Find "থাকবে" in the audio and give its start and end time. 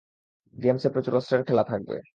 1.63-1.95